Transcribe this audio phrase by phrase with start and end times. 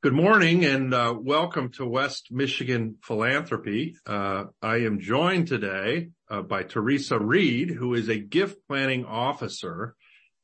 [0.00, 3.96] Good morning and uh, welcome to West Michigan Philanthropy.
[4.06, 9.96] Uh, I am joined today uh, by Teresa Reid, who is a gift planning officer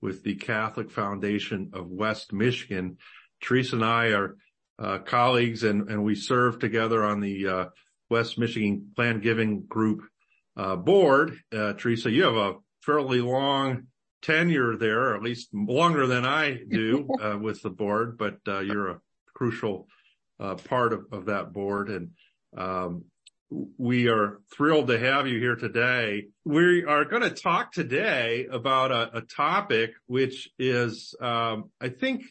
[0.03, 2.99] with the Catholic Foundation of West Michigan.
[3.41, 4.37] Teresa and I are
[4.81, 7.65] uh, colleagues and, and, we serve together on the uh,
[8.11, 10.03] West Michigan Plan Giving Group
[10.57, 11.39] uh, board.
[11.53, 13.85] Teresa, you have a fairly long
[14.21, 17.07] tenure there, or at least longer than I do
[17.41, 19.01] with the board, but you're a
[19.35, 19.87] crucial
[20.41, 21.89] uh, part of that board.
[21.91, 22.11] And
[22.57, 23.05] um,
[23.79, 26.27] we are thrilled to have you here today.
[26.45, 32.25] We are going to talk today about a topic which is, um, I think,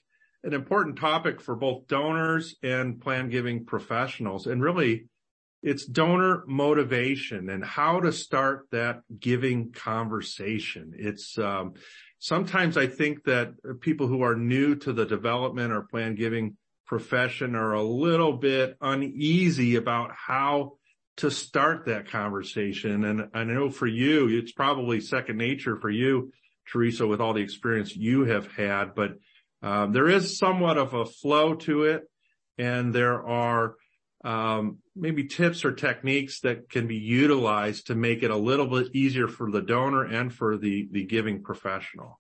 [0.44, 4.48] an important topic for both donors and plan giving professionals.
[4.48, 5.06] And really,
[5.62, 10.94] it's donor motivation and how to start that giving conversation.
[10.98, 11.76] It's um,
[12.20, 17.56] sometimes I think that people who are new to the development or plan giving profession
[17.56, 20.74] are a little bit uneasy about how
[21.18, 23.04] to start that conversation.
[23.06, 26.32] And I know for you, it's probably second nature for you,
[26.68, 29.14] Teresa, with all the experience you have had, but
[29.62, 32.04] um, there is somewhat of a flow to it.
[32.58, 33.76] And there are
[34.24, 38.96] um, maybe tips or techniques that can be utilized to make it a little bit
[38.96, 42.20] easier for the donor and for the, the giving professional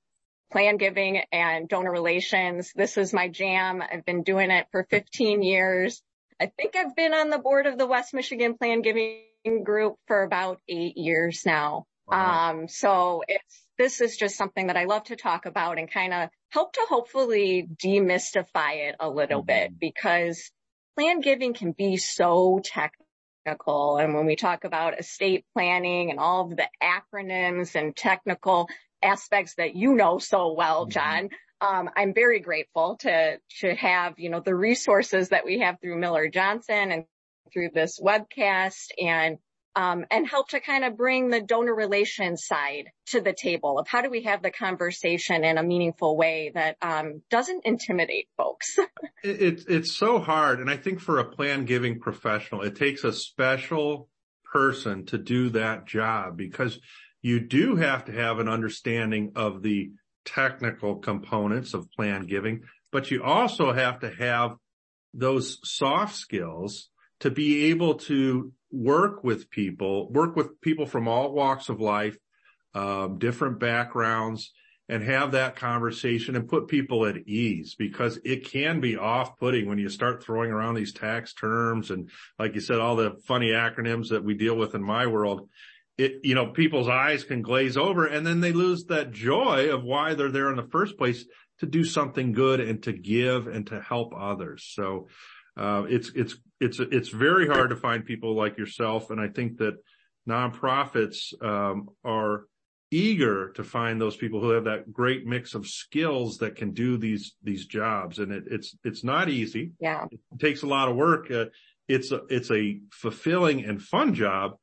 [0.53, 2.71] plan giving and donor relations.
[2.75, 3.81] This is my jam.
[3.81, 6.01] I've been doing it for 15 years.
[6.39, 10.21] I think I've been on the board of the West Michigan Plan Giving Group for
[10.21, 11.85] about eight years now.
[12.07, 12.51] Wow.
[12.51, 16.13] Um, so it's, this is just something that I love to talk about and kind
[16.13, 19.47] of help to hopefully demystify it a little mm-hmm.
[19.47, 20.51] bit because
[20.95, 23.97] plan giving can be so technical.
[23.97, 28.67] And when we talk about estate planning and all of the acronyms and technical
[29.03, 30.91] aspects that you know so well, mm-hmm.
[30.91, 31.29] John.
[31.61, 35.97] Um, I'm very grateful to, to have, you know, the resources that we have through
[35.97, 37.05] Miller Johnson and
[37.53, 39.37] through this webcast and,
[39.75, 43.87] um, and help to kind of bring the donor relations side to the table of
[43.87, 48.77] how do we have the conversation in a meaningful way that, um, doesn't intimidate folks.
[49.23, 50.59] it's, it's so hard.
[50.59, 54.09] And I think for a plan giving professional, it takes a special
[54.53, 56.80] person to do that job because
[57.23, 59.92] you do have to have an understanding of the
[60.26, 62.61] technical components of plan giving,
[62.92, 64.56] but you also have to have
[65.14, 66.89] those soft skills
[67.22, 72.17] to be able to work with people, work with people from all walks of life,
[72.76, 74.52] um, different backgrounds,
[74.90, 79.78] and have that conversation and put people at ease because it can be off-putting when
[79.78, 84.10] you start throwing around these tax terms and, like you said, all the funny acronyms
[84.10, 85.48] that we deal with in my world
[85.98, 89.83] it, you know, people's eyes can glaze over and then they lose that joy of
[89.83, 91.26] why they're there in the first place
[91.59, 94.71] to do something good and to give and to help others.
[94.73, 95.08] So,
[95.55, 99.11] uh, it's, it's, it's, it's very hard to find people like yourself.
[99.11, 99.76] And I think that
[100.27, 102.45] nonprofits, um, are
[102.89, 106.98] eager to find those people who have that great mix of skills that can do
[106.98, 108.20] these, these jobs.
[108.20, 109.73] And it, it's, it's not easy.
[109.80, 110.05] Yeah.
[110.11, 111.30] It takes a lot of work.
[111.30, 111.45] Uh,
[111.87, 114.54] it's a, it's a fulfilling and fun job,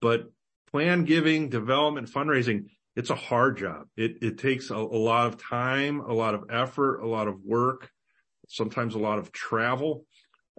[0.00, 0.24] but
[0.72, 2.66] plan giving, development, fundraising,
[2.96, 3.86] it's a hard job.
[3.96, 7.40] It, it takes a, a, lot of time, a lot of effort, a lot of
[7.44, 7.90] work,
[8.48, 10.04] sometimes a lot of travel.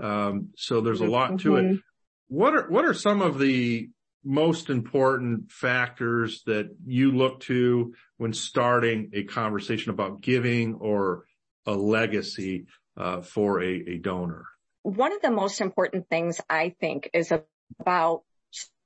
[0.01, 1.63] Um, so there's a lot to it.
[1.63, 1.75] Mm-hmm.
[2.29, 3.89] What are, what are some of the
[4.23, 11.25] most important factors that you look to when starting a conversation about giving or
[11.65, 12.65] a legacy
[12.97, 14.45] uh, for a, a donor?
[14.83, 17.31] One of the most important things I think is
[17.79, 18.23] about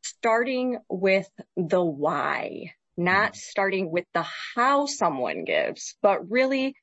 [0.06, 3.38] starting with the why, not mm-hmm.
[3.38, 6.76] starting with the how someone gives, but really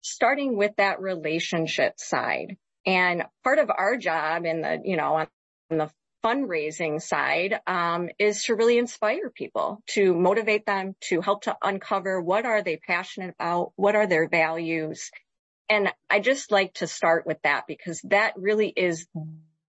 [0.00, 2.56] starting with that relationship side.
[2.86, 5.28] And part of our job in the, you know, on
[5.70, 5.90] the
[6.24, 12.20] fundraising side, um, is to really inspire people, to motivate them, to help to uncover
[12.20, 13.72] what are they passionate about?
[13.76, 15.10] What are their values?
[15.68, 19.06] And I just like to start with that because that really is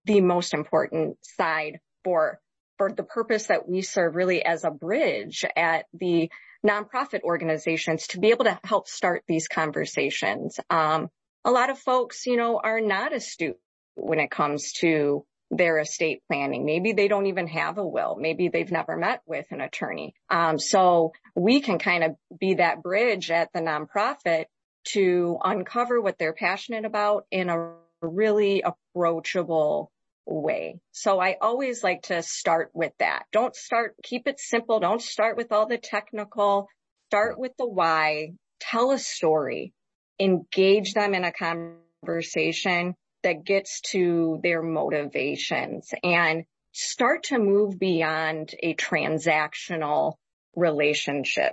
[0.06, 2.40] the most important side for
[2.80, 6.30] for the purpose that we serve really as a bridge at the
[6.66, 10.58] nonprofit organizations to be able to help start these conversations.
[10.70, 11.10] Um,
[11.44, 13.58] a lot of folks, you know, are not astute
[13.96, 16.64] when it comes to their estate planning.
[16.64, 18.16] Maybe they don't even have a will.
[18.18, 20.14] Maybe they've never met with an attorney.
[20.30, 24.46] Um, so we can kind of be that bridge at the nonprofit
[24.84, 29.92] to uncover what they're passionate about in a really approachable
[30.30, 30.78] way.
[30.92, 33.24] So I always like to start with that.
[33.32, 34.80] Don't start, keep it simple.
[34.80, 36.68] Don't start with all the technical.
[37.08, 38.32] Start with the why.
[38.60, 39.72] Tell a story.
[40.18, 48.54] Engage them in a conversation that gets to their motivations and start to move beyond
[48.62, 50.14] a transactional
[50.54, 51.52] relationship.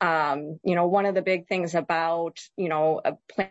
[0.00, 3.50] Um, you know, one of the big things about, you know, a plan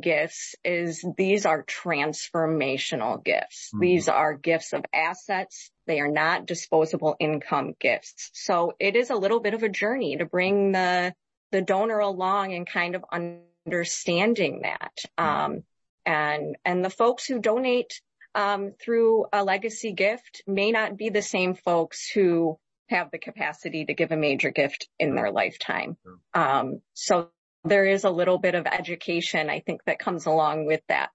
[0.00, 3.68] gifts is these are transformational gifts.
[3.68, 3.80] Mm-hmm.
[3.80, 5.70] These are gifts of assets.
[5.86, 8.30] They are not disposable income gifts.
[8.34, 11.14] So it is a little bit of a journey to bring the,
[11.50, 14.92] the donor along and kind of understanding that.
[15.18, 15.54] Mm-hmm.
[15.54, 15.64] Um,
[16.04, 18.00] and, and the folks who donate,
[18.34, 23.84] um, through a legacy gift may not be the same folks who have the capacity
[23.84, 25.96] to give a major gift in their lifetime.
[26.34, 27.30] Um, so
[27.64, 31.10] there is a little bit of education, I think, that comes along with that.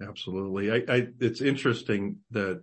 [0.00, 0.70] Absolutely.
[0.70, 2.62] I, I, it's interesting that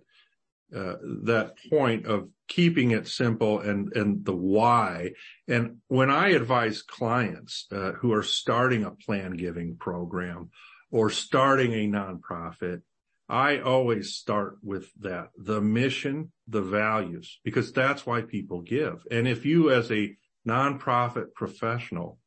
[0.74, 0.94] uh,
[1.24, 5.10] that point of keeping it simple and and the why.
[5.48, 10.50] And when I advise clients uh, who are starting a plan giving program
[10.92, 12.82] or starting a nonprofit,
[13.28, 19.04] I always start with that, the mission, the values, because that's why people give.
[19.10, 22.18] And if you as a nonprofit professional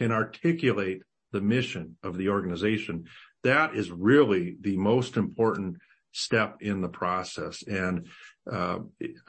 [0.00, 3.04] can articulate the mission of the organization,
[3.44, 5.76] that is really the most important
[6.12, 7.62] step in the process.
[7.66, 8.08] And
[8.50, 8.78] uh,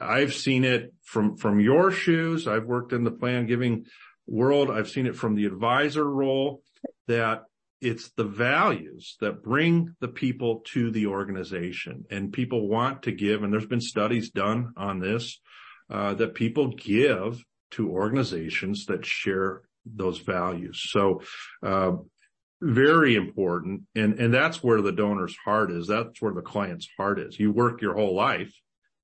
[0.00, 2.48] I've seen it from from your shoes.
[2.48, 3.84] I've worked in the plan giving
[4.26, 4.70] world.
[4.70, 6.62] I've seen it from the advisor role
[7.06, 7.44] that
[7.82, 13.42] it's the values that bring the people to the organization and people want to give.
[13.42, 15.38] And there's been studies done on this,
[15.90, 20.82] uh, that people give to organizations that share those values.
[20.90, 21.22] So,
[21.62, 21.92] uh,
[22.60, 23.82] very important.
[23.96, 25.88] And, and that's where the donor's heart is.
[25.88, 27.38] That's where the client's heart is.
[27.38, 28.54] You work your whole life.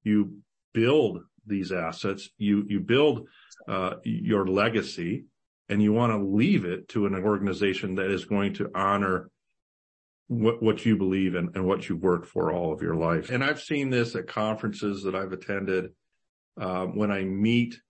[0.05, 0.39] You
[0.73, 2.31] build these assets.
[2.39, 3.27] You, you build,
[3.67, 5.25] uh, your legacy
[5.69, 9.31] and you want to leave it to an organization that is going to honor
[10.29, 13.31] what, what you believe in and what you've worked for all of your life.
[13.31, 15.91] And I've seen this at conferences that I've attended,
[16.61, 17.81] uh, when I meet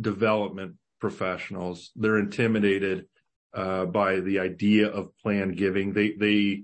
[0.00, 3.06] development professionals, they're intimidated,
[3.52, 5.92] uh, by the idea of plan giving.
[5.92, 6.62] They, they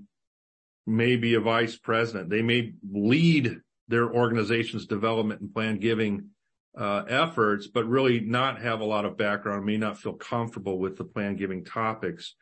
[0.87, 2.29] may be a vice president.
[2.29, 3.59] They may lead
[3.89, 6.29] their organization's development and plan giving
[6.77, 10.95] uh, efforts, but really not have a lot of background, may not feel comfortable with
[10.97, 12.35] the plan giving topics.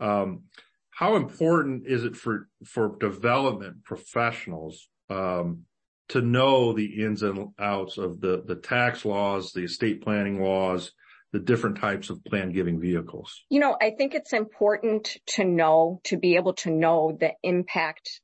[0.00, 0.42] Um,
[0.90, 5.66] how important is it for, for development professionals, um,
[6.08, 10.92] to know the ins and outs of the, the tax laws, the estate planning laws,
[11.34, 13.42] the different types of plan giving vehicles?
[13.50, 18.20] You know, I think it's important to know, to be able to know the impact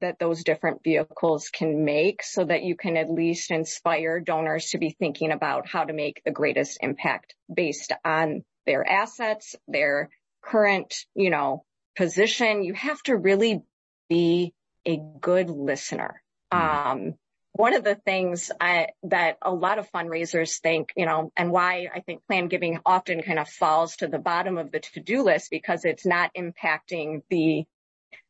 [0.00, 4.78] that those different vehicles can make so that you can at least inspire donors to
[4.78, 10.10] be thinking about how to make the greatest impact based on their assets, their
[10.42, 11.64] current, you know,
[11.96, 12.64] position.
[12.64, 13.62] You have to really
[14.08, 14.52] be
[14.84, 16.20] a good listener.
[16.52, 16.88] Mm-hmm.
[16.90, 17.14] Um,
[17.58, 21.88] one of the things I, that a lot of fundraisers think, you know, and why
[21.92, 25.50] I think plan giving often kind of falls to the bottom of the to-do list
[25.50, 27.64] because it's not impacting the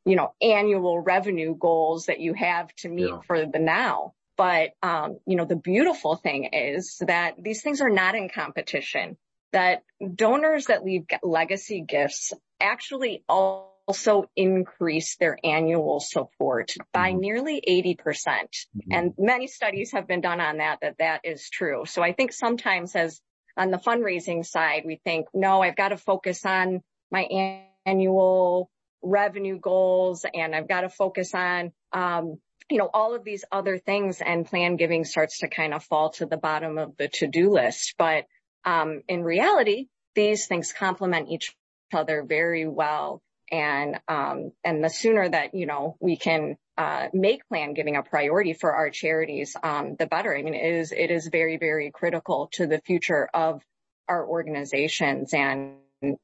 [0.09, 3.21] you know, annual revenue goals that you have to meet yeah.
[3.27, 4.15] for the now.
[4.39, 9.19] But, um, you know, the beautiful thing is that these things are not in competition,
[9.53, 9.83] that
[10.15, 13.23] donors that leave legacy gifts actually
[13.89, 17.21] also increase their annual support by mm-hmm.
[17.21, 17.97] nearly 80%.
[17.97, 18.93] Mm-hmm.
[18.93, 21.85] And many studies have been done on that, that that is true.
[21.87, 23.21] So I think sometimes as
[23.57, 28.71] on the fundraising side, we think, no, I've got to focus on my annual
[29.03, 32.39] revenue goals and I've got to focus on, um,
[32.71, 36.11] you know, all of these other things and plan giving starts to kind of fall
[36.11, 37.95] to the bottom of the to-do list.
[37.97, 38.27] But,
[38.67, 41.57] um, in reality, these things complement each
[41.95, 43.23] other very well.
[43.51, 48.03] And, um, and the sooner that, you know, we can, uh, make plan giving a
[48.03, 50.37] priority for our charities, um, the better.
[50.37, 53.63] I mean, it is, it is very, very critical to the future of
[54.09, 55.77] our organizations and,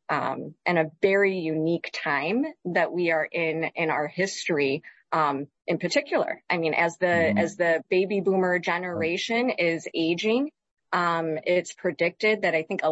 [0.08, 4.82] um, and a very unique time that we are in in our history.
[5.10, 7.38] Um, in particular, I mean, as the mm-hmm.
[7.38, 10.50] as the baby boomer generation is aging,
[10.92, 12.82] um, it's predicted that I think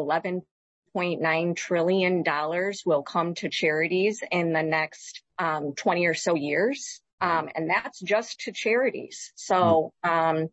[0.96, 7.00] 11.9 trillion dollars will come to charities in the next um, 20 or so years,
[7.20, 9.32] um, and that's just to charities.
[9.36, 10.38] So mm-hmm.
[10.42, 10.48] um,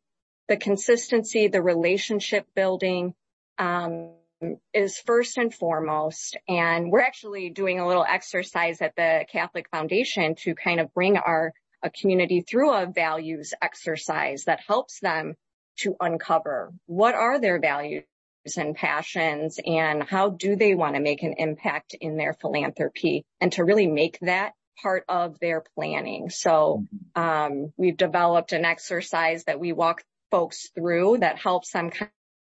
[0.48, 3.14] the consistency, the relationship building.
[3.58, 4.14] Um,
[4.74, 6.38] is first and foremost.
[6.48, 11.18] And we're actually doing a little exercise at the Catholic Foundation to kind of bring
[11.18, 15.36] our a community through a values exercise that helps them
[15.78, 18.04] to uncover what are their values
[18.58, 23.52] and passions and how do they want to make an impact in their philanthropy and
[23.54, 26.30] to really make that part of their planning.
[26.30, 31.92] So um, we've developed an exercise that we walk folks through that helps them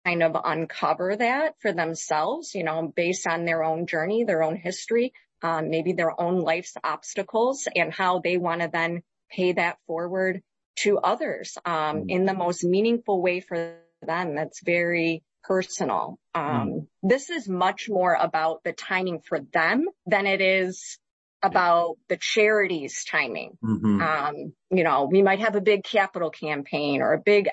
[0.04, 4.56] kind of uncover that for themselves, you know, based on their own journey, their own
[4.56, 5.12] history,
[5.42, 10.42] um, maybe their own life's obstacles and how they want to then pay that forward
[10.76, 12.04] to others um, mm.
[12.08, 14.34] in the most meaningful way for them.
[14.34, 16.18] That's very personal.
[16.34, 16.86] Um, mm.
[17.02, 20.98] This is much more about the timing for them than it is
[21.42, 23.56] about the charity's timing.
[23.62, 24.00] Mm-hmm.
[24.00, 27.48] Um, you know, we might have a big capital campaign or a big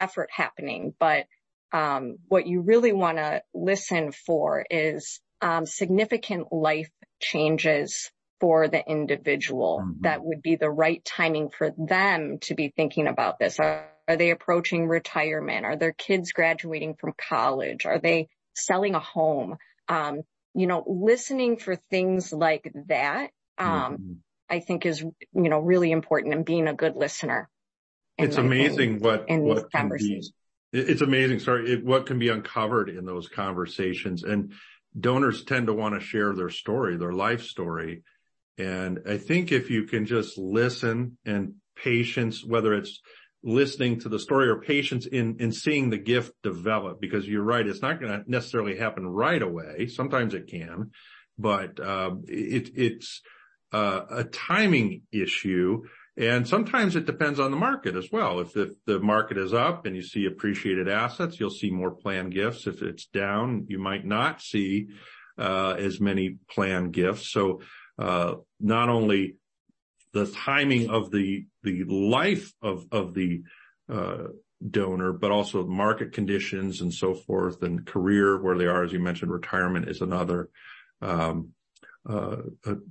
[0.00, 1.26] effort happening, but
[1.72, 8.82] um, what you really want to listen for is um, significant life changes for the
[8.86, 10.02] individual mm-hmm.
[10.02, 13.58] that would be the right timing for them to be thinking about this.
[14.08, 15.64] Are they approaching retirement?
[15.64, 17.86] Are their kids graduating from college?
[17.86, 19.56] Are they selling a home?
[19.88, 20.22] Um,
[20.54, 24.12] you know, listening for things like that, um, mm-hmm.
[24.50, 27.48] I think is, you know, really important and being a good listener.
[28.18, 30.22] It's amazing what, what can be,
[30.72, 31.40] it's amazing.
[31.40, 31.72] Sorry.
[31.72, 34.52] It, what can be uncovered in those conversations and
[34.98, 38.02] donors tend to want to share their story, their life story.
[38.58, 43.00] And I think if you can just listen and patience, whether it's
[43.42, 47.66] listening to the story or patience in, in seeing the gift develop, because you're right,
[47.66, 49.88] it's not going to necessarily happen right away.
[49.88, 50.92] Sometimes it can,
[51.38, 53.20] but, uh, it, it's,
[53.72, 55.82] uh, a timing issue.
[56.16, 58.40] And sometimes it depends on the market as well.
[58.40, 62.34] If the, the market is up and you see appreciated assets, you'll see more planned
[62.34, 62.66] gifts.
[62.66, 64.88] If it's down, you might not see,
[65.38, 67.32] uh, as many planned gifts.
[67.32, 67.62] So,
[67.98, 69.36] uh, not only
[70.12, 73.42] the timing of the the life of of the
[73.90, 74.24] uh,
[74.70, 79.00] donor, but also market conditions and so forth, and career where they are, as you
[79.00, 80.48] mentioned, retirement is another
[81.00, 81.50] um,
[82.08, 82.36] uh,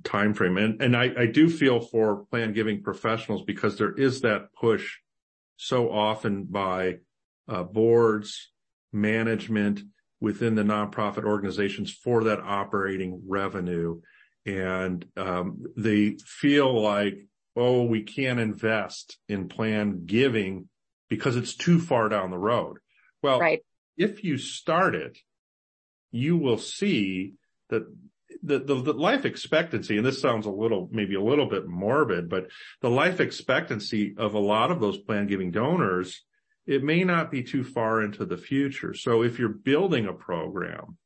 [0.04, 0.56] time frame.
[0.56, 4.98] And and I, I do feel for plan giving professionals because there is that push
[5.56, 6.96] so often by
[7.48, 8.50] uh, boards,
[8.92, 9.80] management
[10.20, 14.00] within the nonprofit organizations for that operating revenue
[14.44, 20.68] and um, they feel like, oh, we can't invest in planned giving
[21.08, 22.78] because it's too far down the road.
[23.22, 23.60] Well, right.
[23.96, 25.18] if you start it,
[26.10, 27.34] you will see
[27.70, 27.86] that
[28.42, 32.28] the, the, the, life expectancy, and this sounds a little, maybe a little bit morbid,
[32.28, 32.48] but
[32.80, 36.24] the life expectancy of a lot of those plan giving donors,
[36.66, 38.94] it may not be too far into the future.
[38.94, 40.96] So if you're building a program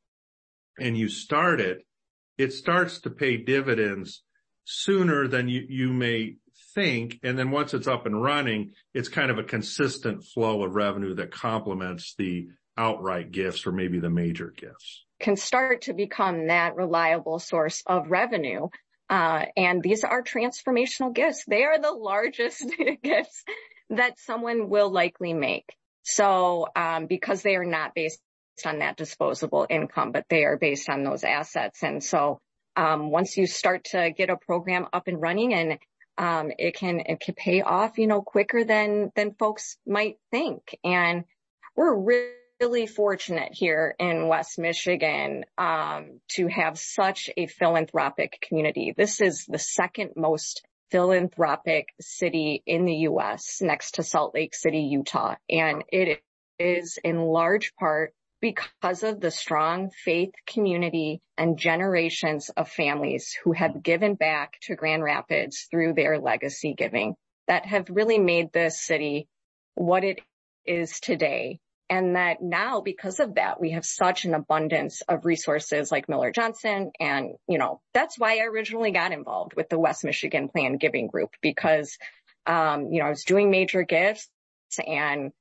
[0.79, 1.86] and you start it
[2.39, 4.23] it starts to pay dividends
[4.65, 6.37] sooner than you, may
[6.75, 7.21] think.
[7.23, 11.15] And then once it's up and running, it's kind of a consistent flow of revenue
[11.15, 15.05] that complements the outright gifts or maybe the major gifts.
[15.19, 18.69] Can start to become that reliable source of revenue.
[19.09, 21.45] Uh, and these are transformational gifts.
[21.47, 22.65] They are the largest
[23.03, 23.45] gifts
[23.91, 25.73] that someone will likely make.
[26.03, 28.21] So, um, because they are not based
[28.65, 31.83] on that disposable income, but they are based on those assets.
[31.83, 32.41] And so,
[32.77, 35.79] um, once you start to get a program up and running and,
[36.19, 40.79] um, it can, it can pay off, you know, quicker than, than folks might think.
[40.85, 41.25] And
[41.75, 48.95] we're really fortunate here in West Michigan, um, to have such a philanthropic community.
[48.97, 53.61] This is the second most philanthropic city in the U.S.
[53.61, 55.35] next to Salt Lake City, Utah.
[55.51, 56.23] And it
[56.59, 58.15] is in large part
[58.47, 64.77] because of the strong faith community and generations of families who have given back to
[64.77, 67.17] Grand Rapids through their legacy giving
[67.49, 69.27] that have really made this city
[69.75, 70.21] what it
[70.65, 71.59] is today.
[71.91, 76.31] And that now because of that, we have such an abundance of resources like Miller
[76.31, 76.93] Johnson.
[77.01, 81.09] And, you know, that's why I originally got involved with the West Michigan Plan Giving
[81.09, 81.99] Group because,
[82.47, 84.29] um, you know, I was doing major gifts
[84.87, 85.33] and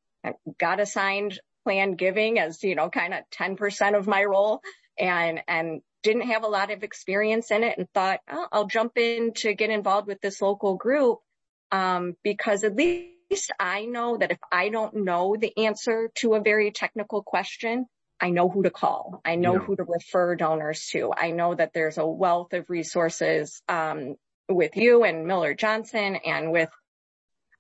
[0.60, 4.62] got assigned planned giving as, you know, kind of 10% of my role
[4.98, 8.98] and, and didn't have a lot of experience in it and thought, oh, I'll jump
[8.98, 11.20] in to get involved with this local group.
[11.72, 16.42] Um, because at least I know that if I don't know the answer to a
[16.42, 17.88] very technical question,
[18.22, 19.20] I know who to call.
[19.26, 19.60] I know yeah.
[19.60, 21.12] who to refer donors to.
[21.12, 24.16] I know that there's a wealth of resources, um,
[24.48, 26.70] with you and Miller Johnson and with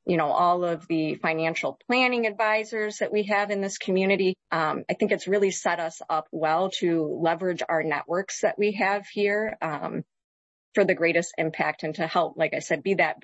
[0.06, 4.36] you know, all of the financial planning advisors that we have in this community.
[4.52, 8.74] Um, I think it's really set us up well to leverage our networks that we
[8.74, 10.04] have here um,
[10.74, 13.18] for the greatest impact and to help, like I said, be that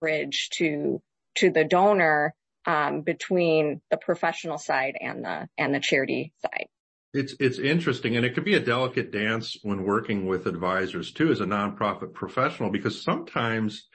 [0.00, 1.00] bridge to
[1.36, 2.34] to the donor
[2.66, 6.66] um, between the professional side and the and the charity side.
[7.14, 11.30] It's, it's interesting and it could be a delicate dance when working with advisors too,
[11.30, 13.86] as a nonprofit professional, because sometimes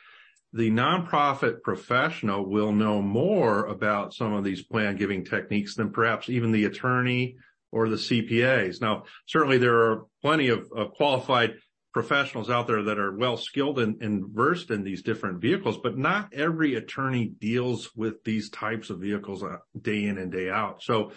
[0.53, 6.29] the nonprofit professional will know more about some of these plan giving techniques than perhaps
[6.29, 7.37] even the attorney
[7.71, 8.81] or the CPAs.
[8.81, 11.55] Now, certainly there are plenty of, of qualified
[11.93, 15.97] professionals out there that are well skilled and, and, versed in these different vehicles, but
[15.97, 20.81] not every attorney deals with these types of vehicles uh, day in and day out.
[20.81, 21.11] So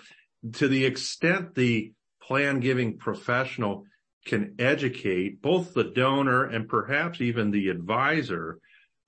[0.55, 3.85] to the extent the plan giving professional
[4.27, 8.59] can educate both the donor and perhaps even the advisor,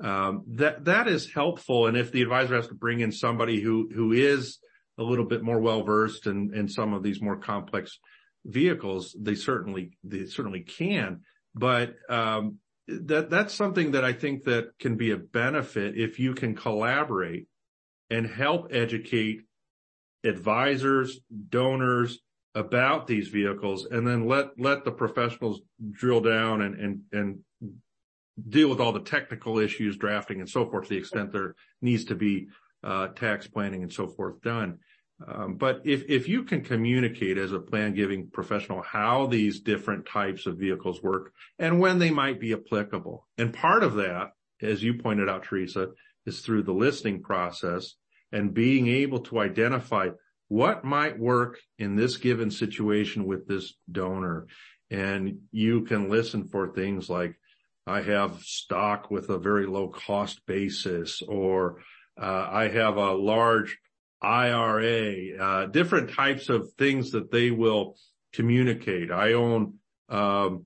[0.02, 1.86] um, that, that is helpful.
[1.86, 4.58] And if the advisor has to bring in somebody who, who is
[4.98, 7.98] a little bit more well versed in, in some of these more complex
[8.44, 11.20] vehicles, they certainly, they certainly can.
[11.54, 16.34] But, um, that, that's something that I think that can be a benefit if you
[16.34, 17.48] can collaborate
[18.10, 19.40] and help educate
[20.24, 22.20] advisors, donors
[22.54, 25.60] about these vehicles and then let, let the professionals
[25.90, 27.38] drill down and, and, and
[28.48, 32.04] deal with all the technical issues, drafting and so forth, to the extent there needs
[32.06, 32.48] to be,
[32.84, 34.78] uh, tax planning and so forth done.
[35.26, 40.06] Um, but if, if you can communicate as a plan giving professional how these different
[40.06, 43.26] types of vehicles work and when they might be applicable.
[43.38, 45.88] And part of that, as you pointed out, Teresa,
[46.26, 47.94] is through the listing process
[48.30, 50.10] and being able to identify
[50.48, 54.46] what might work in this given situation with this donor.
[54.90, 57.36] And you can listen for things like,
[57.86, 61.82] I have stock with a very low cost basis, or
[62.20, 63.78] uh, I have a large
[64.20, 67.96] IRA, uh, different types of things that they will
[68.32, 69.12] communicate.
[69.12, 69.74] I own
[70.08, 70.64] um,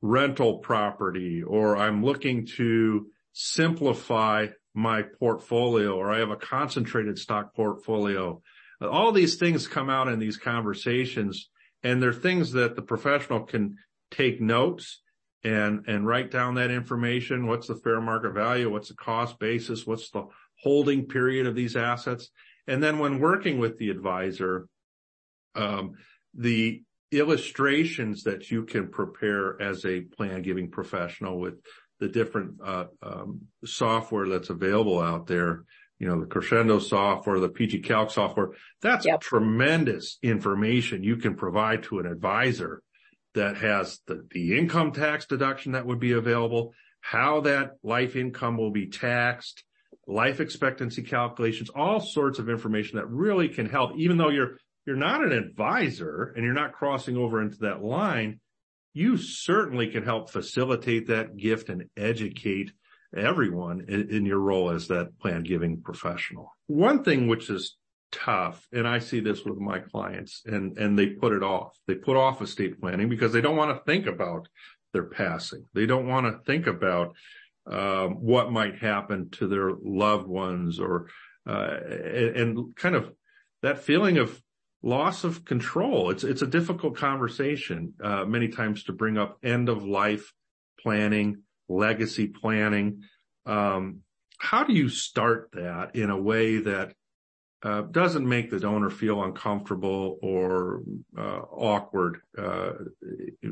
[0.00, 7.54] rental property, or I'm looking to simplify my portfolio, or I have a concentrated stock
[7.54, 8.40] portfolio.
[8.80, 11.50] All these things come out in these conversations,
[11.82, 13.76] and they're things that the professional can
[14.10, 15.01] take notes
[15.44, 17.46] and, and write down that information.
[17.46, 18.70] What's the fair market value?
[18.70, 19.86] What's the cost basis?
[19.86, 20.26] What's the
[20.62, 22.30] holding period of these assets?
[22.66, 24.68] And then when working with the advisor,
[25.54, 25.94] um,
[26.34, 31.54] the illustrations that you can prepare as a plan giving professional with
[32.00, 35.64] the different uh, um, software that's available out there,
[35.98, 38.50] you know, the Crescendo software, the PG Calc software,
[38.80, 39.20] that's yep.
[39.20, 42.82] tremendous information you can provide to an advisor
[43.34, 48.70] that has the, income tax deduction that would be available, how that life income will
[48.70, 49.64] be taxed,
[50.06, 54.96] life expectancy calculations, all sorts of information that really can help, even though you're, you're
[54.96, 58.40] not an advisor and you're not crossing over into that line,
[58.94, 62.72] you certainly can help facilitate that gift and educate
[63.16, 66.50] everyone in, in your role as that plan giving professional.
[66.66, 67.76] One thing which is
[68.12, 71.76] tough, and I see this with my clients and, and they put it off.
[71.86, 74.48] They put off estate planning because they don't want to think about
[74.92, 75.64] their passing.
[75.74, 77.16] They don't want to think about
[77.66, 81.08] um, what might happen to their loved ones or,
[81.48, 83.12] uh, and, and kind of
[83.62, 84.40] that feeling of
[84.82, 86.10] loss of control.
[86.10, 90.32] It's, it's a difficult conversation, uh, many times to bring up end of life
[90.80, 93.02] planning, legacy planning.
[93.46, 94.00] Um,
[94.38, 96.94] how do you start that in a way that
[97.62, 100.82] doesn't make the donor feel uncomfortable or
[101.16, 102.72] uh, awkward uh,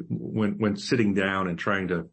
[0.09, 2.09] when when sitting down and trying to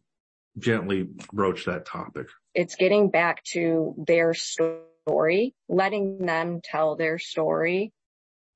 [0.58, 2.28] gently broach that topic?
[2.54, 7.92] It's getting back to their story, letting them tell their story,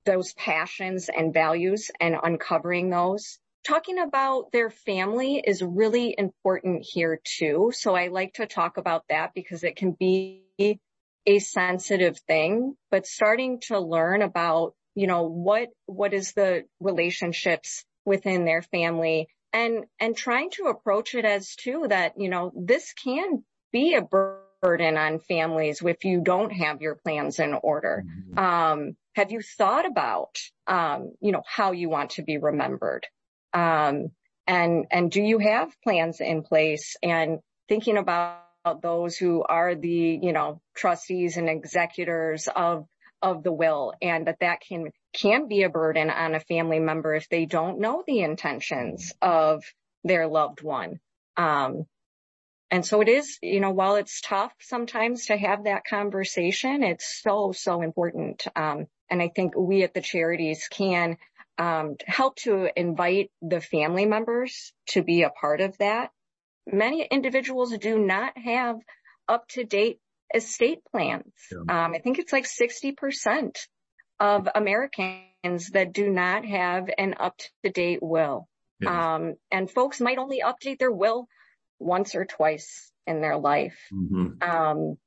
[0.04, 3.38] those passions and values and uncovering those.
[3.64, 7.70] Talking about their family is really important here too.
[7.74, 10.42] So I like to talk about that because it can be
[11.26, 17.84] a sensitive thing, but starting to learn about, you know, what, what is the relationships
[18.04, 22.92] within their family and, and trying to approach it as too that, you know, this
[22.94, 28.04] can be a burden on families if you don't have your plans in order.
[28.06, 28.38] Mm-hmm.
[28.38, 33.06] Um, have you thought about, um, you know, how you want to be remembered?
[33.52, 34.10] Um,
[34.46, 38.38] and, and do you have plans in place and thinking about
[38.80, 42.86] those who are the, you know, trustees and executors of,
[43.20, 47.14] of the will and that that can can be a burden on a family member
[47.14, 49.62] if they don't know the intentions of
[50.04, 50.98] their loved one.
[51.36, 51.86] Um,
[52.70, 57.20] and so it is, you know, while it's tough sometimes to have that conversation, it's
[57.22, 58.46] so, so important.
[58.56, 61.18] Um, and I think we at the charities can
[61.58, 66.10] um, help to invite the family members to be a part of that.
[66.66, 68.76] Many individuals do not have
[69.28, 69.98] up to date
[70.34, 71.32] estate plans.
[71.68, 73.56] Um, I think it's like 60%
[74.20, 78.48] of Americans that do not have an up-to-date will.
[78.90, 81.26] Um, and folks might only update their will
[81.78, 83.78] once or twice in their life.
[83.92, 84.42] Mhm.
[84.42, 84.98] Um,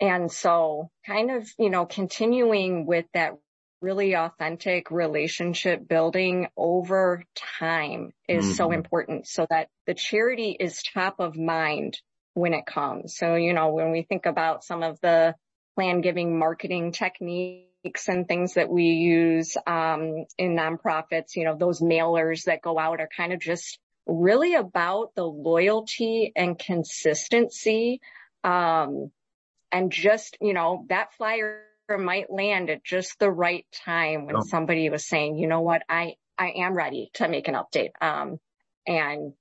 [0.00, 3.34] and so kind of, you know, continuing with that
[3.82, 8.74] really authentic relationship building over time is so Mhm.
[8.74, 12.00] important so that the charity is top of mind
[12.34, 13.16] when it comes.
[13.16, 15.34] So, you know, when we think about some of the
[15.74, 21.80] plan giving marketing techniques and things that we use, um, in nonprofits, you know, those
[21.80, 28.00] mailers that go out are kind of just really about the loyalty and consistency.
[28.44, 29.10] Um,
[29.72, 31.64] and just, you know, that flyer
[31.98, 34.40] might land at just the right time when Oh.
[34.42, 37.90] somebody was saying, you know what, I, I am ready to make an update.
[38.00, 38.38] Um,
[38.86, 39.32] and,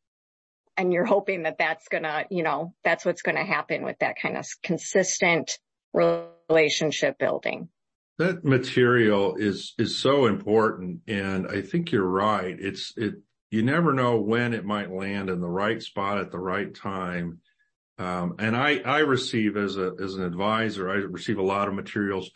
[0.77, 4.37] and you're hoping that that's gonna, you know, that's what's gonna happen with that kind
[4.37, 5.59] of consistent
[5.93, 7.69] relationship building.
[8.17, 11.01] That material is, is so important.
[11.07, 12.55] And I think you're right.
[12.59, 13.15] It's, it,
[13.49, 17.39] you never know when it might land in the right spot at the right time.
[18.01, 21.75] Um, and I, I receive as a, as an advisor, I receive a lot of
[21.75, 22.31] materials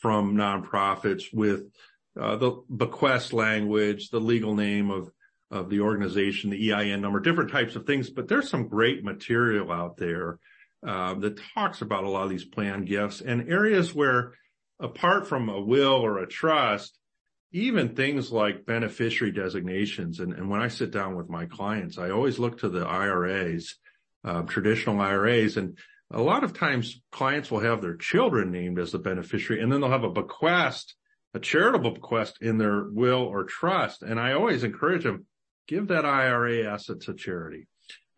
[0.00, 1.62] from nonprofits with,
[2.20, 5.10] uh, the bequest language, the legal name of,
[5.50, 9.72] of the organization, the EIN number, different types of things, but there's some great material
[9.72, 10.38] out there,
[10.86, 14.34] uh, that talks about a lot of these planned gifts and areas where
[14.80, 16.98] apart from a will or a trust,
[17.52, 20.20] even things like beneficiary designations.
[20.20, 23.76] And, and when I sit down with my clients, I always look to the IRAs,
[24.46, 25.56] traditional IRAs.
[25.56, 25.78] And
[26.10, 29.80] a lot of times clients will have their children named as the beneficiary and then
[29.80, 30.94] they'll have a bequest,
[31.34, 34.02] a charitable bequest in their will or trust.
[34.02, 35.26] And I always encourage them,
[35.66, 37.66] give that IRA asset to charity.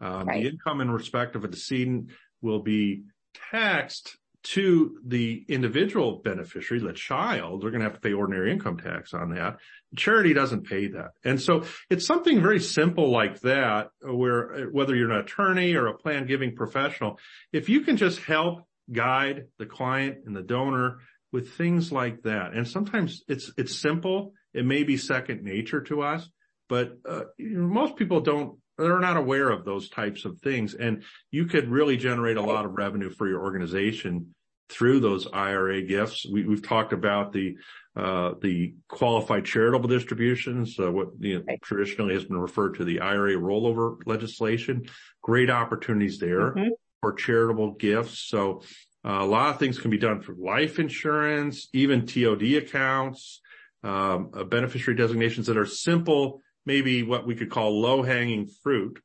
[0.00, 0.42] Um, Right.
[0.42, 3.04] the income in respect of a decedent will be
[3.50, 8.78] taxed to the individual beneficiary, the child, they're going to have to pay ordinary income
[8.78, 9.58] tax on that.
[9.96, 11.10] Charity doesn't pay that.
[11.24, 15.98] And so it's something very simple like that, where whether you're an attorney or a
[15.98, 17.18] plan giving professional,
[17.52, 20.98] if you can just help guide the client and the donor
[21.32, 22.54] with things like that.
[22.54, 24.32] And sometimes it's, it's simple.
[24.54, 26.26] It may be second nature to us,
[26.68, 30.74] but uh, most people don't, they're not aware of those types of things.
[30.74, 34.34] And you could really generate a lot of revenue for your organization
[34.70, 36.26] through those IRA gifts.
[36.30, 37.56] We, we've talked about the,
[37.96, 43.00] uh, the qualified charitable distributions, uh, what you know, traditionally has been referred to the
[43.00, 44.86] IRA rollover legislation.
[45.22, 46.70] Great opportunities there Mhm.
[47.00, 48.20] for charitable gifts.
[48.28, 48.62] So
[49.04, 53.40] uh, a lot of things can be done for life insurance, even TOD accounts,
[53.82, 59.00] um, uh, beneficiary designations that are simple, maybe what we could call low hanging fruit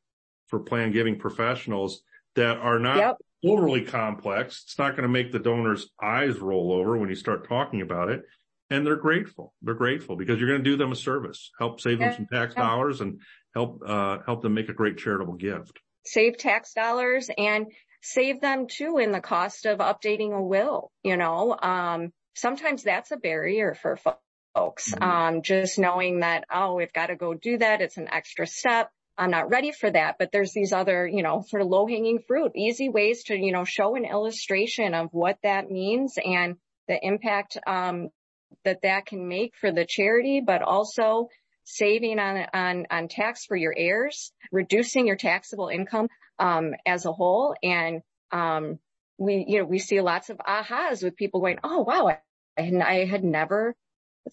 [0.48, 2.02] for plan giving professionals
[2.36, 3.16] that are not Yep.
[3.46, 4.62] overly complex.
[4.66, 8.10] It's not going to make the donor's eyes roll over when you start talking about
[8.10, 8.22] it.
[8.68, 9.54] And they're grateful.
[9.62, 12.54] They're grateful because you're going to do them a service, help save them some tax
[12.54, 13.20] dollars and
[13.54, 15.80] help, uh, help them make a great charitable gift.
[16.06, 17.66] save tax dollars and
[18.02, 20.90] save them too in the cost of updating a will.
[21.02, 24.18] You know, um, sometimes that's a barrier for fo-
[24.54, 24.94] folks.
[24.94, 25.02] Mhm.
[25.02, 27.80] Um, just knowing that, oh, we've got to go do that.
[27.80, 28.90] It's an extra step.
[29.16, 32.20] I'm not ready for that, but there's these other, you know, sort of low hanging
[32.26, 36.56] fruit, easy ways to, you know, show an illustration of what that means and
[36.88, 38.08] the impact, um,
[38.64, 41.28] that that can make for the charity, but also
[41.64, 47.12] saving on, on, on tax for your heirs, reducing your taxable income, um, as a
[47.12, 47.54] whole.
[47.62, 48.78] And, um,
[49.16, 52.08] we, you know, we see lots of ahas with people going, Oh, wow.
[52.08, 52.18] I,
[52.58, 53.74] I had never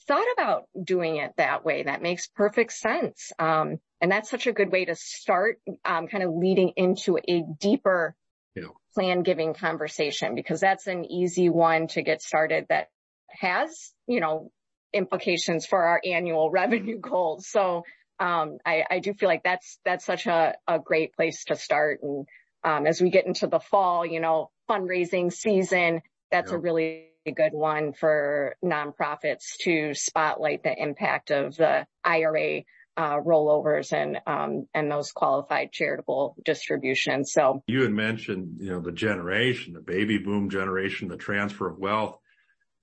[0.07, 1.83] thought about doing it that way.
[1.83, 3.31] That makes perfect sense.
[3.39, 7.43] Um, and that's such a good way to start, um, kind of leading into a
[7.59, 8.15] deeper
[8.55, 8.69] Yeah.
[8.93, 12.89] plan giving conversation because that's an easy one to get started that
[13.29, 14.51] has, you know,
[14.93, 17.47] implications for our annual revenue goals.
[17.47, 17.83] So,
[18.19, 22.01] um, I, I do feel like that's, that's such a, a great place to start.
[22.03, 22.27] And,
[22.63, 26.01] um, as we get into the fall, you know, fundraising season,
[26.31, 26.57] that's Yeah.
[26.57, 32.63] a really good one for nonprofits to spotlight the impact of the IRA
[32.97, 37.31] uh, rollovers and um, and those qualified charitable distributions.
[37.31, 41.77] So You had mentioned, you know, the generation, the baby boom generation, the transfer of
[41.77, 42.17] wealth.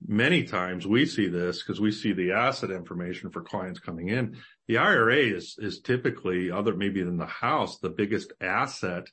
[0.07, 4.37] Many times we see this because we see the asset information for clients coming in.
[4.67, 9.07] The IRA is, is typically other, maybe than the house, the biggest asset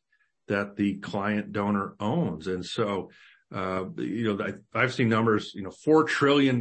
[0.47, 2.47] that the client donor owns.
[2.47, 3.11] And so,
[3.53, 6.61] you know, I, I've seen numbers, you know, $4 trillion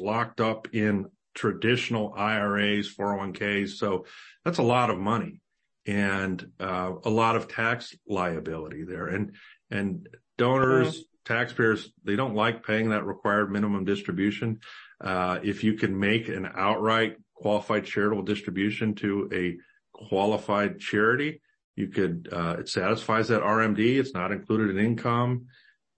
[0.00, 3.70] locked up in traditional IRAs, 401ks.
[3.70, 4.06] So
[4.44, 5.40] that's a lot of money
[5.86, 9.34] and, uh, a lot of tax liability there and,
[9.70, 10.08] and
[10.38, 14.60] donors taxpayers, they don't like paying that required minimum distribution.
[15.00, 19.56] Uh, if you can make an outright qualified charitable distribution to a
[19.92, 21.40] qualified charity,
[21.76, 23.98] you could, uh, it satisfies that RMD.
[23.98, 25.46] It's not included in income.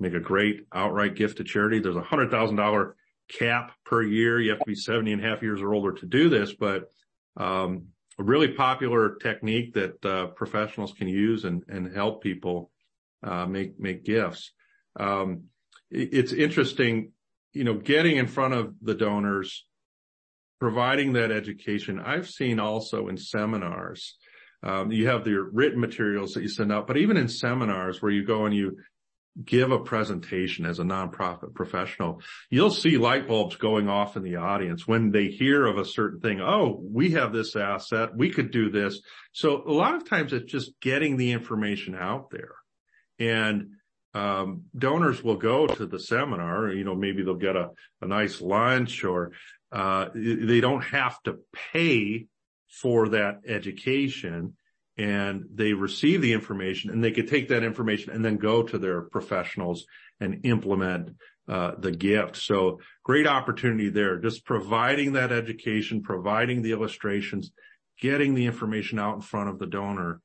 [0.04, 1.78] Make a great outright gift to charity.
[1.80, 2.94] There's a hundred thousand dollar
[3.30, 4.38] cap per year.
[4.38, 6.90] You have to be 70 and a half years or older to do this, but,
[7.38, 7.86] um,
[8.18, 12.70] a really popular technique that, uh, professionals can use and, and help people,
[13.22, 14.52] uh, make, make gifts.
[15.00, 15.44] Um,
[15.90, 17.12] it's interesting,
[17.54, 19.64] you know, getting in front of the donors,
[20.60, 21.98] providing that education.
[21.98, 24.18] I've seen also in seminars,
[24.62, 28.12] um, you have your written materials that you send out, but even in seminars where
[28.12, 28.76] you go and you
[29.42, 32.20] give a presentation as a nonprofit professional,
[32.50, 36.20] you'll see light bulbs going off in the audience when they hear of a certain
[36.20, 36.40] thing.
[36.40, 38.16] Oh, we have this asset.
[38.16, 39.00] We could do this.
[39.32, 42.54] So a lot of times it's just getting the information out there
[43.18, 43.70] and
[44.14, 47.70] um, donors will go to the seminar, you know, maybe they'll get a,
[48.00, 49.32] a nice lunch or,
[49.72, 51.38] uh, they don't have to
[51.72, 52.26] pay
[52.68, 54.54] for that education
[54.96, 58.78] and they receive the information and they could take that information and then go to
[58.78, 59.86] their professionals
[60.20, 61.10] and implement
[61.48, 62.36] uh, the gift.
[62.36, 64.18] So great opportunity there.
[64.18, 67.50] Just providing that education, providing the illustrations,
[68.00, 70.20] getting the information out in front of the donor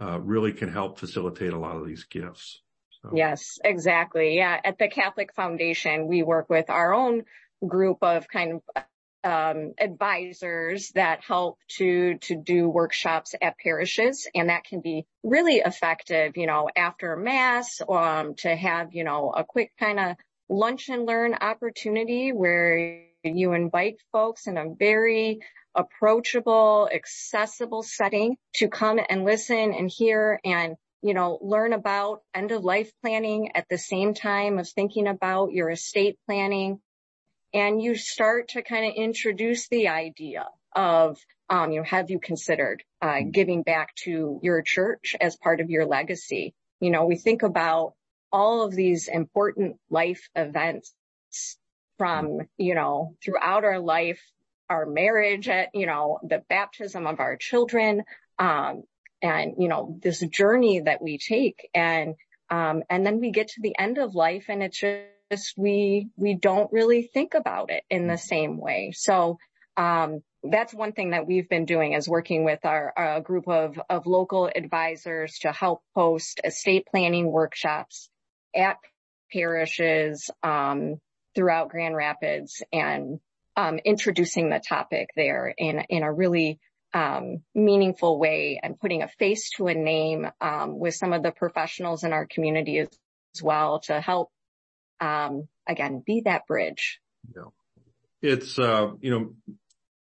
[0.00, 2.60] uh, really can help facilitate a lot of these gifts.
[3.02, 3.10] So.
[3.14, 4.36] Yes, exactly.
[4.36, 4.58] Yeah.
[4.64, 7.24] At the Catholic Foundation, we work with our own
[7.66, 8.84] group of kind of
[9.24, 15.56] um, advisors that help to to do workshops at parishes, and that can be really
[15.56, 16.36] effective.
[16.36, 20.16] You know, after mass, um, to have you know a quick kind of
[20.48, 25.40] lunch and learn opportunity where you invite folks in a very
[25.74, 32.50] approachable, accessible setting to come and listen and hear and you know, learn about end
[32.50, 36.80] of life planning at the same time of thinking about your estate planning
[37.54, 41.16] and you start to kind of introduce the idea of,
[41.48, 45.70] um, you know, have you considered uh, giving back to your church as part of
[45.70, 46.52] your legacy?
[46.80, 47.94] You know, we think about
[48.32, 50.92] all of these important life events
[51.96, 54.20] from, you know, throughout our life,
[54.68, 58.02] our marriage, at, you know, the baptism of our children,
[58.40, 58.82] um,
[59.22, 61.68] and, you know, this journey that we take.
[61.72, 62.16] And,
[62.50, 66.08] um, and then we get to the end of life and it's just, just we
[66.16, 68.92] we don't really think about it in the same way.
[68.94, 69.38] So
[69.76, 73.80] um, that's one thing that we've been doing is working with our, our group of
[73.90, 78.08] of local advisors to help host estate planning workshops
[78.54, 78.76] at
[79.32, 80.96] parishes um,
[81.34, 83.18] throughout Grand Rapids and
[83.56, 86.60] um, introducing the topic there in in a really
[86.92, 91.32] um, meaningful way and putting a face to a name um, with some of the
[91.32, 92.88] professionals in our community as,
[93.34, 94.30] as well to help
[95.04, 97.00] um, again, be that bridge.
[97.34, 97.44] Yeah.
[98.22, 99.56] It's, uh, you know,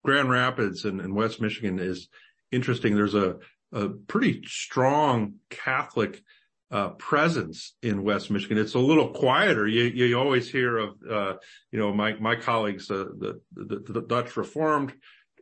[0.05, 2.09] Grand Rapids and, and West Michigan is
[2.51, 2.95] interesting.
[2.95, 3.37] There's a,
[3.73, 6.23] a pretty strong Catholic
[6.71, 8.59] uh, presence in West Michigan.
[8.59, 9.67] It's a little quieter.
[9.67, 11.35] You, you always hear of, uh,
[11.71, 14.95] you know, my, my colleagues, uh, the, the, the, Dutch Reformed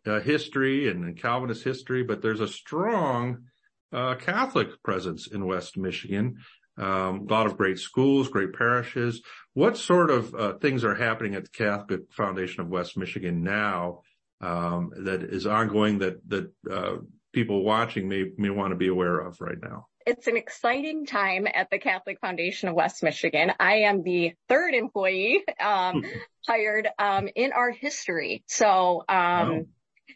[0.07, 3.45] uh, history and, and, Calvinist history, but there's a strong
[3.93, 6.39] uh, Catholic presence in West Michigan.
[6.81, 9.21] Um, a lot of great schools, great parishes.
[9.53, 14.01] What sort of uh, things are happening at the Catholic Foundation of West Michigan now
[14.41, 16.97] um, that is ongoing that that uh,
[17.33, 19.89] people watching may may want to be aware of right now?
[20.07, 23.53] It's an exciting time at the Catholic Foundation of West Michigan.
[23.61, 26.03] I am the third employee um,
[26.49, 29.67] hired um, in our history, so um,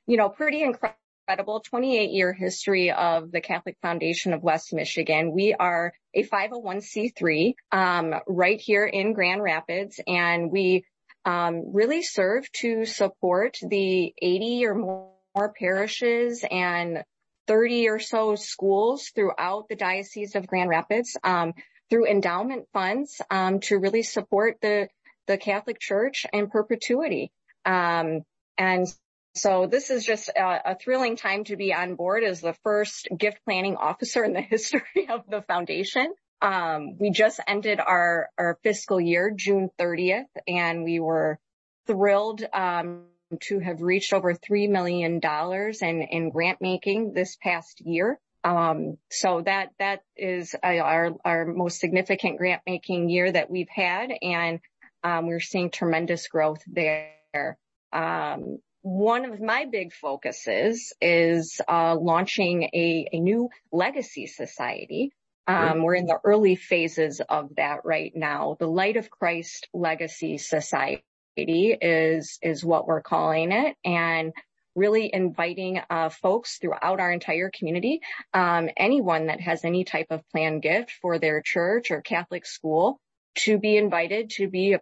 [0.06, 5.32] you know, pretty incredible incredible 28 year history of the Catholic Foundation of West Michigan.
[5.32, 10.84] We are a 501c3 um, right here in Grand Rapids, and we
[11.24, 17.02] um, really serve to support the 80 or more parishes and
[17.46, 21.54] 30 or so schools throughout the Diocese of Grand Rapids um,
[21.88, 24.88] through endowment funds um, to really support the
[25.26, 27.32] the Catholic Church in perpetuity.
[27.64, 28.24] Um,
[28.58, 28.86] and
[29.34, 33.08] so this is just a, a, thrilling time to be on board as the first
[33.16, 36.14] gift planning officer in the history of the foundation.
[36.40, 41.38] Um, we just ended our, our fiscal year, June 30th, and we were
[41.86, 43.04] thrilled um,
[43.40, 48.20] to have reached over $3 million in, in grant making this past year.
[48.44, 53.70] Um, so that, that is uh, our, our most significant grant making year that we've
[53.70, 54.10] had.
[54.20, 54.60] And,
[55.02, 57.58] um, we're seeing tremendous growth there.
[57.92, 65.10] Um, one of my big focuses is uh, launching a, a, new legacy society
[65.46, 68.56] Um, we're in the early phases of that right now.
[68.60, 71.02] The Light of Christ Legacy Society
[71.38, 73.74] is, is what we're calling it.
[73.86, 74.34] And
[74.74, 78.00] really inviting uh, folks throughout our entire community,
[78.34, 82.98] um, anyone that has any type of planned gift for their church or Catholic school
[83.36, 84.80] to be invited to be a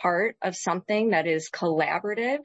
[0.00, 2.38] part of something that is collaborative,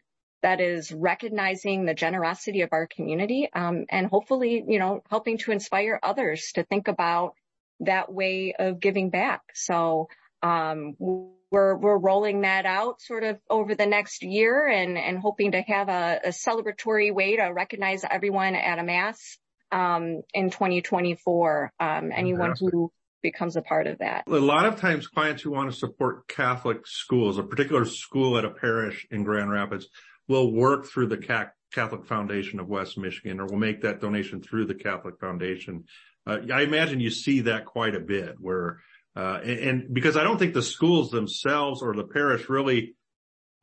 [0.43, 5.51] that is recognizing the generosity of our community, um, and hopefully, you know, helping to
[5.51, 7.34] inspire others to think about
[7.79, 9.41] that way of giving back.
[9.53, 10.10] So,
[10.43, 15.51] um, we're, we're rolling that out sort of over the next year and, and hoping
[15.51, 19.38] to have a, a celebratory way to recognize everyone at a mass,
[19.71, 21.71] um, in 2024.
[21.79, 24.25] Um, anyone who becomes a part of that.
[24.27, 28.45] A lot of times clients who want to support Catholic schools, a particular school at
[28.45, 29.88] a parish in Grand Rapids
[30.27, 34.65] will work through the Catholic Foundation of West Michigan or will make that donation through
[34.65, 35.86] the Catholic Foundation.
[36.25, 38.79] Uh, I imagine you see that quite a bit where,
[39.15, 42.95] uh, and, and, because I don't think the schools themselves or the parish really,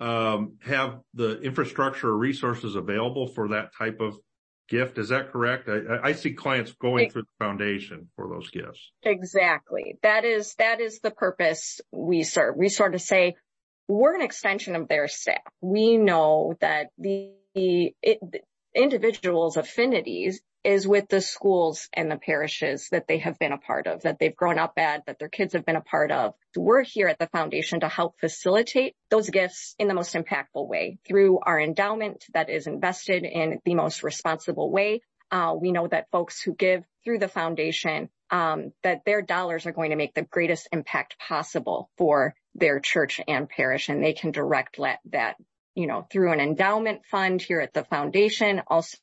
[0.01, 4.17] um, have the infrastructure or resources available for that type of
[4.69, 4.99] gift.
[4.99, 5.69] Is that correct?
[5.69, 8.93] I, I see clients going it, through the foundation for those gifts.
[9.03, 9.97] Exactly.
[10.03, 12.55] That is, that is the purpose we serve.
[12.57, 13.35] We sort of say,
[13.91, 15.43] we're an extension of their staff.
[15.61, 17.95] We know that the, the
[18.75, 23.87] individuals' affinities is with the schools and the parishes that they have been a part
[23.87, 26.35] of, that they've grown up at, that their kids have been a part of.
[26.55, 30.99] We're here at the foundation to help facilitate those gifts in the most impactful way
[31.09, 35.01] through our endowment that is invested in the most responsible way.
[35.31, 39.73] Uh, we know that folks who give through the foundation, um, that their dollars are
[39.73, 44.33] going to make the greatest impact possible for their church and parish, and they can
[44.33, 44.79] direct
[45.11, 45.37] that,
[45.75, 48.97] you know, through an endowment fund here at the foundation, also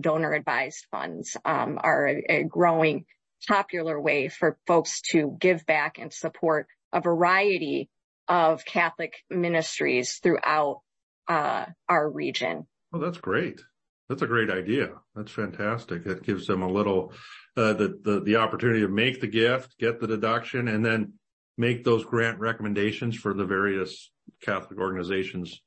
[0.00, 3.04] donor advised funds um, are a, a growing
[3.46, 7.88] popular way for folks to give back and support a variety
[8.28, 10.80] of Catholic ministries throughout
[11.28, 12.66] uh, our region.
[12.90, 13.60] Well, that's great.
[14.08, 14.90] That's a great idea.
[15.14, 16.04] That's fantastic.
[16.04, 17.12] That gives them a little,
[17.56, 21.14] uh, the, the, the opportunity to make the gift, get the deduction, and then
[21.56, 24.10] make those grant recommendations for the various
[24.42, 25.60] Catholic organizations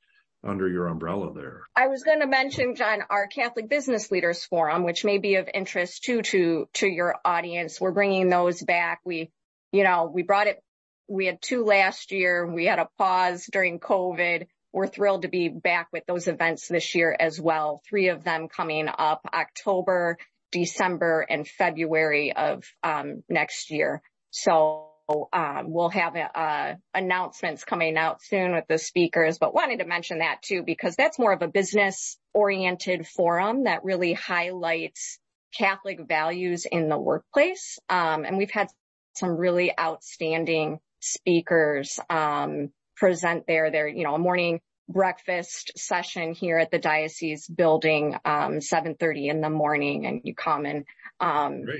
[0.43, 1.63] under your umbrella there.
[1.75, 5.49] I was going to mention, John, our Catholic Business Leaders Forum, which may be of
[5.53, 7.79] interest too to to your audience.
[7.79, 9.01] We're bringing those back.
[9.03, 9.31] We,
[9.71, 10.63] you know, we brought it.
[11.07, 12.45] We had two last year.
[12.47, 14.47] We had a pause during COVID.
[14.71, 17.81] We're thrilled to be back with those events this year as well.
[17.89, 20.17] Three of them coming up October,
[20.51, 24.03] December, and February of um, next year.
[24.29, 24.88] So
[25.33, 30.19] um, we'll have uh, announcements coming out soon with the speakers, but wanted to mention
[30.19, 35.17] that too, because that's more of a business oriented forum that really highlights
[35.57, 37.79] Catholic values in the workplace.
[37.89, 38.67] Um, and we've had
[39.15, 43.71] some really outstanding speakers um, present there.
[43.71, 49.49] There, you know, a morning breakfast session here at the diocese building, 7:30 in the
[49.49, 50.85] morning, and you come and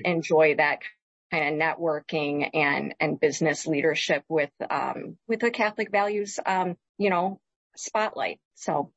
[0.03, 0.79] enjoy that
[1.31, 7.09] kind of networking and, and business leadership with, um, with the Catholic values, um, you
[7.09, 7.39] know,
[7.75, 8.39] spotlight.
[8.55, 8.91] So.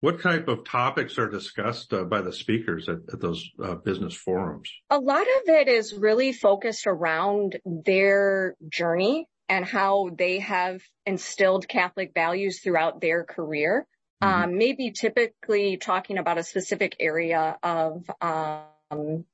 [0.00, 4.14] What type of topics are discussed uh, by the speakers at, at those uh, business
[4.14, 4.70] forums?
[4.88, 11.68] A lot of it is really focused around their journey and how they have instilled
[11.68, 13.86] Catholic values throughout their career.
[14.22, 14.42] Mm-hmm.
[14.42, 19.24] Um, maybe typically talking about a specific area of um,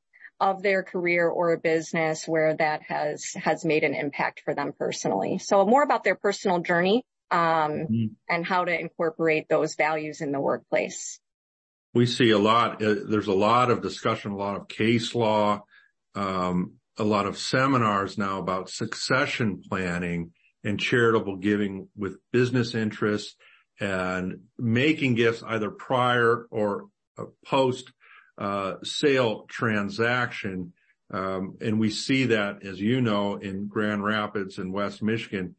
[0.41, 4.73] of their career or a business where that has has made an impact for them
[4.79, 5.39] personally.
[5.39, 8.07] So more about their personal journey um, mm-hmm.
[8.29, 11.19] and how to incorporate those values in the workplace.
[11.95, 12.83] We see a lot.
[12.83, 15.65] Uh, there's a lot of discussion, a lot of case law,
[16.15, 23.37] um, a lot of seminars now about succession planning and charitable giving with business interests
[23.81, 26.87] and making gifts either prior or
[27.19, 27.93] uh, post
[28.83, 30.73] sale transaction.
[31.13, 35.55] Um, and we see that, as you know, in Grand Rapids and West Michigan.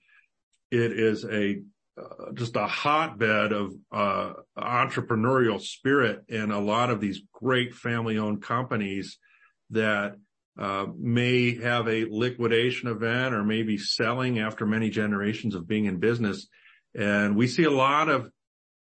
[0.70, 1.62] It is a
[1.98, 8.42] uh, just a hotbed of uh, entrepreneurial spirit and a lot of these great family-owned
[8.44, 9.18] companies
[9.72, 10.16] that
[10.98, 16.48] may have a liquidation event or maybe selling after many generations of being in business.
[16.96, 18.30] And we see a lot of uh,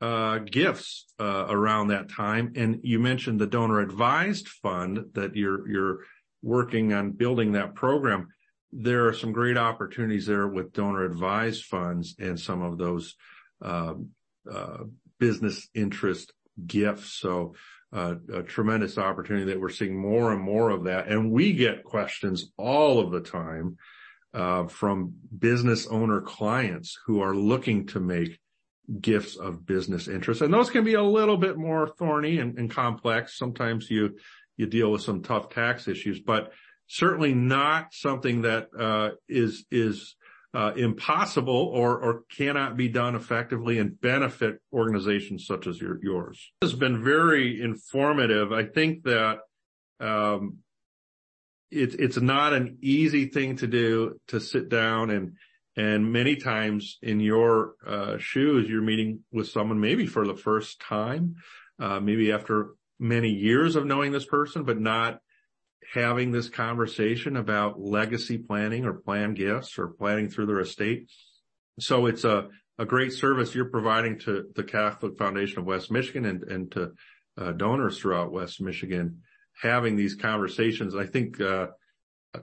[0.01, 2.53] gifts uh, around that time.
[2.57, 5.99] And you mentioned the donor advised fund that you're you're
[6.43, 8.29] working on building that program.
[8.71, 13.17] There are some great opportunities there with donor advised funds and some of those
[13.61, 13.95] uh,
[15.19, 16.33] business interest
[16.65, 17.13] gifts.
[17.15, 17.55] So
[17.93, 21.09] uh, a tremendous opportunity that we're seeing more and more of that.
[21.09, 23.79] And we get questions all of the time,
[24.35, 28.39] uh, from business owner clients who are looking to make
[29.01, 30.41] gifts of business interest.
[30.41, 33.37] And those can be a little bit more thorny and, and complex.
[33.37, 34.17] Sometimes you,
[34.57, 36.53] you deal with some tough tax issues, but
[36.87, 40.17] certainly not something that, uh, is is
[40.55, 46.51] uh, impossible or, or cannot be done effectively and benefit organizations such as your, yours.
[46.63, 48.53] This has been very informative.
[48.53, 49.41] I think that,
[50.01, 50.59] um,
[51.71, 55.33] it, it's not an easy thing to do to sit down and,
[55.79, 60.81] and many times in your, uh, shoes, you're meeting with someone maybe for the first
[60.81, 61.37] time,
[61.79, 65.21] uh, maybe after many years of knowing this person, but not
[65.95, 71.09] having this conversation about legacy planning or plan gifts or planning through their estate.
[71.79, 76.25] So it's a, a great service you're providing to the Catholic Foundation of West Michigan
[76.25, 76.93] and, and to
[77.41, 79.23] uh, donors throughout West Michigan
[79.63, 80.97] having these conversations.
[80.97, 81.69] I think, uh,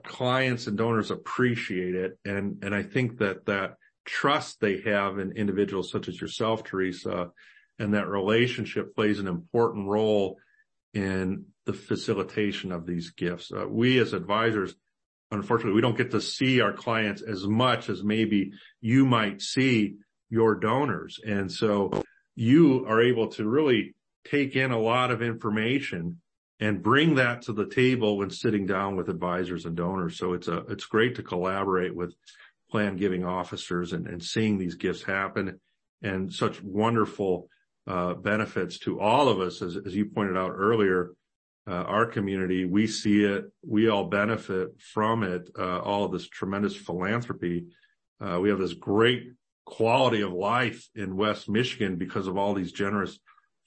[0.04, 2.18] clients and donors appreciate it.
[2.24, 3.74] And, and I think that that
[4.04, 7.30] trust they have in individuals such as yourself, Teresa,
[7.78, 10.38] and that relationship plays an important role
[10.94, 13.52] in the facilitation of these gifts.
[13.52, 14.74] Uh, we as advisors,
[15.30, 19.96] unfortunately, we don't get to see our clients as much as maybe you might see
[20.30, 21.20] your donors.
[21.24, 22.02] And so
[22.34, 26.20] you are able to really take in a lot of information
[26.58, 30.18] and bring that to the table when sitting down with advisors and donors.
[30.18, 32.14] So it's a, it's great to collaborate with
[32.70, 35.60] plan giving officers and, and seeing these gifts happen
[36.02, 37.48] and such wonderful
[37.86, 39.62] uh, benefits to all of us.
[39.62, 41.12] As, as you pointed out earlier,
[41.68, 46.76] uh, our community, we see it, we all benefit from it, uh, all this tremendous
[46.76, 47.66] philanthropy.
[48.20, 49.32] Uh, we have this great
[49.64, 53.18] quality of life in West Michigan because of all these generous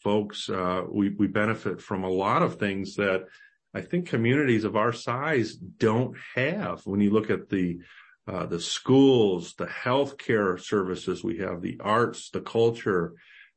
[0.03, 0.49] folks.
[0.49, 3.25] Uh, we, we benefit from a lot of things that
[3.73, 6.81] I think communities of our size don't have.
[6.85, 7.79] When you look at the,
[8.27, 13.13] uh, the schools, the healthcare services we have, the arts, the culture,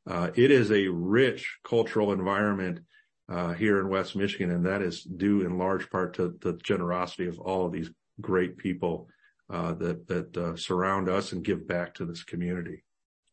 [0.08, 2.80] uh, it is a rich cultural environment
[3.28, 7.26] uh, here in West Michigan, and that is due in large part to the generosity
[7.26, 7.90] of all of these
[8.20, 9.08] great people
[9.48, 12.82] uh, that surround us and give back to this community.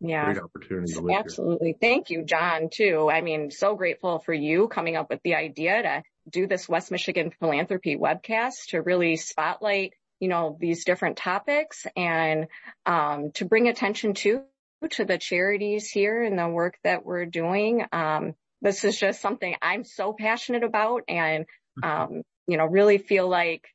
[0.01, 0.25] Yeah.
[0.25, 1.67] Great opportunity Absolutely.
[1.67, 1.77] Here.
[1.79, 3.09] Thank you, John, too.
[3.11, 6.91] I mean, so grateful for you coming up with the idea to do this West
[6.91, 12.47] Michigan philanthropy webcast to really spotlight, you know, these different topics and
[12.85, 14.43] um, to bring attention to
[14.91, 17.85] to the charities here and the work that we're doing.
[17.91, 21.45] Um, this is just something I'm so passionate about and,
[21.83, 23.67] um, you know, really feel like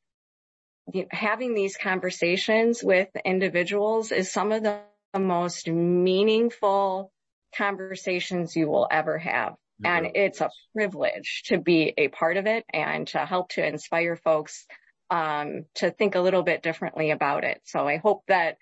[1.11, 4.79] having these conversations with individuals is some of the
[5.19, 7.11] most meaningful
[7.57, 9.55] conversations you will ever have.
[9.83, 14.15] And it's a privilege to be a part of it and to help to inspire
[14.15, 14.65] folks
[15.09, 17.61] um, to think a little bit differently about it.
[17.65, 18.57] So I hope that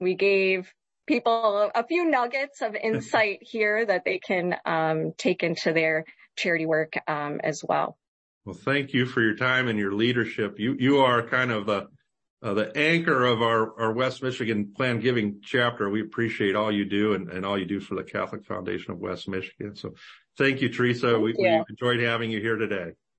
[0.00, 0.72] we gave
[1.06, 6.04] people a few nuggets of insight here that they can um, take into their
[6.36, 7.98] charity work um, as well.
[8.44, 10.58] Well, thank you for your time and your leadership.
[10.58, 11.86] You you are kind of the uh,
[12.40, 15.90] Uh, the anchor of our, our West Michigan Plan Giving chapter.
[15.90, 18.98] We appreciate all you do and, and all you do for the Catholic Foundation of
[18.98, 19.74] West Michigan.
[19.74, 19.94] So
[20.36, 21.18] thank you, Teresa.
[21.18, 22.92] We, we enjoyed having you here today.